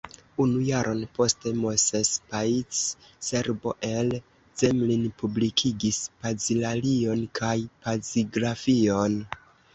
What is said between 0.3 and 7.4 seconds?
Unu jaron poste Moses Paic, Serbo el Zemlin, publikigis pazilalion